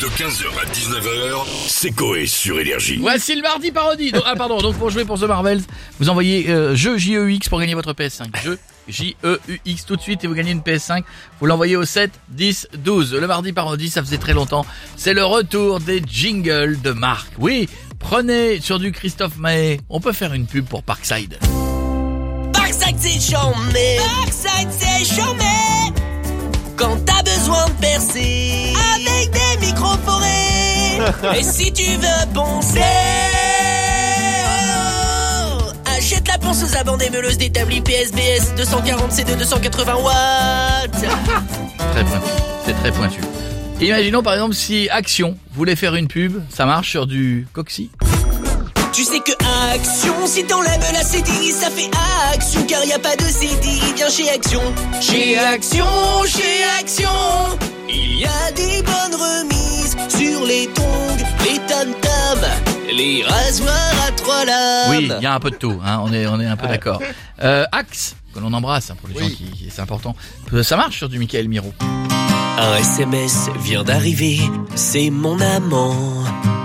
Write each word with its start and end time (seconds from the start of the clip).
De 0.00 0.06
15h 0.06 0.46
à 0.62 0.64
19h, 0.72 1.44
c'est 1.66 1.90
Coé 1.90 2.26
sur 2.26 2.60
Énergie. 2.60 2.98
Voici 3.00 3.34
le 3.34 3.42
mardi 3.42 3.72
parodie. 3.72 4.12
Donc- 4.12 4.22
ah 4.26 4.36
pardon, 4.36 4.58
donc 4.60 4.76
pour 4.76 4.90
jouer 4.90 5.04
pour 5.04 5.18
The 5.18 5.24
Marvels, 5.24 5.62
vous 5.98 6.08
envoyez 6.08 6.48
euh, 6.50 6.76
jeu 6.76 6.96
JEUX 6.98 7.48
pour 7.48 7.58
gagner 7.58 7.74
votre 7.74 7.92
PS5. 7.94 8.26
Jeu 8.44 8.60
JEUX 8.88 9.84
tout 9.86 9.96
de 9.96 10.00
suite 10.00 10.22
et 10.22 10.28
vous 10.28 10.34
gagnez 10.34 10.52
une 10.52 10.60
PS5. 10.60 11.02
Vous 11.40 11.46
l'envoyez 11.46 11.74
au 11.74 11.84
7 11.84 12.12
10 12.28 12.68
12. 12.78 13.14
Le 13.14 13.26
mardi 13.26 13.52
parodie, 13.52 13.90
ça 13.90 14.00
faisait 14.00 14.18
très 14.18 14.34
longtemps. 14.34 14.64
C'est 14.96 15.14
le 15.14 15.24
retour 15.24 15.80
des 15.80 16.00
jingles 16.06 16.80
de 16.80 16.92
Marc. 16.92 17.32
Oui, 17.38 17.68
prenez 17.98 18.60
sur 18.60 18.78
du 18.78 18.92
Christophe 18.92 19.36
Maé. 19.36 19.80
On 19.88 20.00
peut 20.00 20.12
faire 20.12 20.32
une 20.32 20.46
pub 20.46 20.64
pour 20.66 20.84
Parkside. 20.84 21.38
Parkside 22.52 22.96
c'est 22.98 23.20
chambé 23.34 23.96
Parkside 23.98 24.68
c'est 24.70 25.04
chambé 25.16 25.44
Quand 26.76 26.96
t'as 27.04 27.22
besoin 27.24 27.66
de 27.66 27.72
percer 27.80 28.67
Et 31.38 31.42
si 31.42 31.72
tu 31.72 31.84
veux 31.84 32.32
poncer 32.34 32.80
oh, 34.76 35.72
Achète 35.96 36.26
la 36.28 36.38
ponceuse 36.38 36.74
à 36.76 36.84
bande 36.84 37.02
émeuleuse 37.02 37.38
d'établi 37.38 37.80
PSBS 37.80 38.54
240 38.56 39.12
C2 39.12 39.36
280 39.38 39.94
watts 39.96 40.90
Très 41.92 42.04
pointu. 42.04 42.28
C'est 42.64 42.74
très 42.74 42.92
pointu. 42.92 43.20
Imaginons 43.80 44.22
par 44.22 44.34
exemple 44.34 44.54
si 44.54 44.88
Action 44.90 45.36
voulait 45.54 45.76
faire 45.76 45.94
une 45.94 46.08
pub, 46.08 46.42
ça 46.50 46.66
marche 46.66 46.90
sur 46.90 47.06
du 47.06 47.46
Coxy. 47.52 47.90
Tu 48.92 49.04
sais 49.04 49.20
que 49.20 49.30
Action, 49.72 50.26
si 50.26 50.44
t'enlèves 50.44 50.84
la 50.92 51.04
CDI, 51.04 51.52
ça 51.52 51.70
fait 51.70 51.88
Action, 52.34 52.64
car 52.66 52.84
y 52.84 52.92
a 52.92 52.98
pas 52.98 53.14
de 53.14 53.22
CDI, 53.22 53.80
viens 53.94 54.10
chez 54.10 54.28
Action. 54.30 54.60
Chez 55.00 55.38
Action, 55.38 55.84
chez 56.26 56.64
Action, 56.80 57.08
il 57.88 58.18
y 58.18 58.24
a 58.24 58.50
des 58.56 58.82
bonnes 58.82 59.14
remises 59.14 59.96
sur 60.08 60.44
les 60.44 60.66
tongs, 60.74 60.87
les 62.92 63.22
rasoirs 63.22 64.06
à 64.06 64.10
trois 64.12 64.44
lames. 64.44 64.90
Oui, 64.90 65.10
il 65.18 65.22
y 65.22 65.26
a 65.26 65.34
un 65.34 65.40
peu 65.40 65.50
de 65.50 65.56
tout, 65.56 65.78
hein, 65.84 66.00
on 66.02 66.12
est, 66.12 66.26
on 66.26 66.40
est 66.40 66.46
un 66.46 66.56
peu 66.56 66.66
d'accord. 66.66 67.00
Euh, 67.42 67.64
Axe, 67.72 68.16
que 68.34 68.40
l'on 68.40 68.52
embrasse 68.52 68.90
hein, 68.90 68.96
pour 69.00 69.08
les 69.08 69.18
gens 69.18 69.26
qui, 69.34 69.44
qui- 69.50 69.68
c'est 69.70 69.82
important. 69.82 70.16
Euh, 70.52 70.62
Ça 70.62 70.76
marche 70.76 70.96
sur 70.98 71.08
du 71.08 71.18
Michael 71.18 71.48
Miro. 71.48 71.72
Un 72.60 72.76
SMS 72.78 73.48
vient 73.62 73.84
d'arriver, 73.84 74.40
c'est 74.74 75.10
mon 75.10 75.38
amant. 75.40 75.94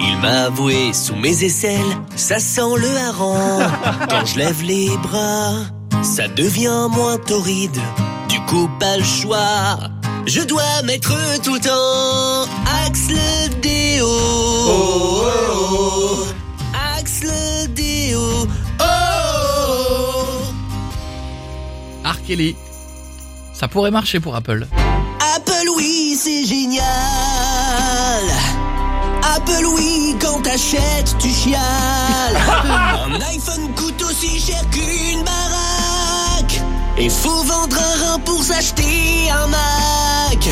Il 0.00 0.16
m'a 0.18 0.44
avoué 0.46 0.92
sous 0.94 1.14
mes 1.16 1.44
aisselles, 1.44 1.80
ça 2.16 2.38
sent 2.38 2.60
le 2.78 2.96
hareng. 2.96 3.70
Quand 4.08 4.24
je 4.24 4.38
lève 4.38 4.62
les 4.62 4.88
bras, 5.02 5.52
ça 6.02 6.28
devient 6.28 6.88
moins 6.90 7.18
torride. 7.18 7.76
Du 8.28 8.40
coup, 8.42 8.68
pas 8.80 8.96
le 8.96 9.04
choix. 9.04 9.78
Je 10.26 10.40
dois 10.40 10.82
mettre 10.84 11.12
tout 11.42 11.54
le 11.54 11.60
temps 11.60 12.50
Axe 12.86 13.08
le 13.08 13.48
déo. 13.60 14.06
Oh, 14.06 15.22
oh, 15.26 15.68
oh. 15.70 16.26
Axe 16.98 17.20
le 17.22 17.66
déo. 17.68 18.20
Oh, 18.20 18.46
oh, 18.80 18.84
oh. 22.04 22.08
R. 22.08 22.22
Kelly. 22.26 22.56
Ça 23.52 23.68
pourrait 23.68 23.90
marcher 23.90 24.18
pour 24.18 24.34
Apple. 24.34 24.66
Apple 25.36 25.68
oui, 25.76 26.16
c'est 26.18 26.44
génial. 26.46 26.84
Apple 29.36 29.66
oui, 29.76 30.16
quand 30.20 30.40
t'achètes, 30.42 31.16
tu 31.18 31.28
chiales. 31.28 31.60
un 33.06 33.20
iPhone 33.20 33.74
coûte 33.76 34.02
aussi 34.02 34.40
cher 34.40 34.62
qu'une 34.70 35.22
baraque. 35.22 35.53
Et 36.96 37.08
faut 37.08 37.42
vendre 37.42 37.76
un 37.76 38.04
rein 38.04 38.18
pour 38.20 38.42
s'acheter 38.42 39.28
un 39.30 39.48
Mac. 39.48 40.48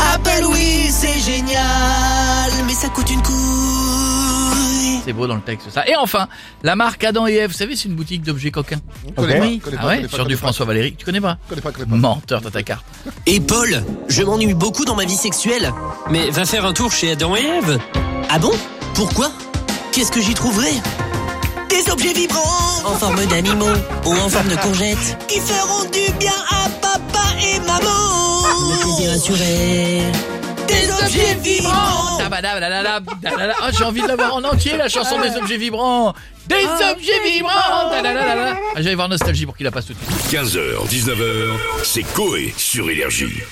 Apple 0.14 0.46
oui, 0.50 0.88
c'est 0.90 1.18
génial. 1.20 2.50
Mais 2.66 2.72
ça 2.72 2.88
coûte 2.88 3.10
une 3.10 3.22
couille. 3.22 5.00
C'est 5.04 5.12
beau 5.12 5.26
dans 5.26 5.34
le 5.34 5.42
texte 5.42 5.70
ça. 5.70 5.86
Et 5.86 5.94
enfin, 5.94 6.26
la 6.62 6.74
marque 6.74 7.04
Adam 7.04 7.26
et 7.26 7.34
Ève, 7.34 7.50
vous 7.50 7.56
savez, 7.56 7.76
c'est 7.76 7.88
une 7.88 7.96
boutique 7.96 8.22
d'objets 8.22 8.50
coquins. 8.50 8.80
connais 9.14 9.40
oui. 9.40 9.58
pas, 9.58 9.64
connais 9.64 9.76
ah 9.82 9.86
ouais, 9.86 10.02
pas, 10.02 10.16
sur 10.16 10.26
du 10.26 10.36
pas. 10.36 10.40
François 10.40 10.64
Valéry. 10.64 10.94
Tu 10.96 11.04
connais 11.04 11.20
pas 11.20 11.36
Connais 11.50 11.60
pas, 11.60 11.70
connais 11.70 11.86
pas. 11.86 11.96
Menteur, 11.96 12.40
t'as 12.40 12.50
ta 12.50 12.62
carte. 12.62 12.84
Et 13.26 13.38
Paul, 13.38 13.84
je 14.08 14.22
m'ennuie 14.22 14.54
beaucoup 14.54 14.86
dans 14.86 14.96
ma 14.96 15.04
vie 15.04 15.16
sexuelle. 15.16 15.72
Mais 16.10 16.30
va 16.30 16.46
faire 16.46 16.64
un 16.64 16.72
tour 16.72 16.92
chez 16.92 17.12
Adam 17.12 17.36
et 17.36 17.44
Ève. 17.44 17.78
Ah 18.30 18.38
bon? 18.38 18.52
Pourquoi? 18.94 19.30
Qu'est-ce 19.92 20.12
que 20.12 20.20
j'y 20.20 20.32
trouverai? 20.32 20.72
Des 21.68 21.90
objets 21.90 22.12
vibrants 22.12 22.82
En 22.84 22.94
forme 22.96 23.24
d'animaux 23.26 23.66
ou 24.04 24.12
en 24.12 24.28
forme 24.28 24.48
de 24.48 24.56
courgettes 24.56 25.16
Qui 25.28 25.40
feront 25.40 25.84
du 25.90 26.12
bien 26.18 26.32
à 26.50 26.68
papa 26.80 27.24
et 27.42 27.58
maman 27.60 28.42
Le 28.70 28.82
plaisir 28.82 29.12
assuré 29.12 30.02
Des 30.66 30.90
objets 31.04 31.34
vibrants. 31.42 32.18
Ah, 33.60 33.70
j'ai 33.76 33.84
envie 33.84 34.02
de 34.02 34.06
l'avoir 34.08 34.34
en 34.34 34.44
entier, 34.44 34.76
la 34.76 34.88
chanson 34.88 35.20
des 35.20 35.34
objets 35.36 35.56
vibrants. 35.56 36.14
Des 36.46 36.64
objets 36.64 37.20
vibrants. 37.24 37.50
Ah, 37.52 38.02
J'allais 38.76 38.94
voir 38.94 39.08
Nostalgie 39.08 39.46
pour 39.46 39.56
qu'il 39.56 39.64
la 39.64 39.70
passe 39.70 39.86
tout 39.86 39.94
de 39.94 39.98
suite. 39.98 40.40
15h, 40.40 40.86
19h, 40.88 41.48
c'est 41.84 42.02
Coé 42.14 42.54
sur 42.56 42.90
Énergie. 42.90 43.42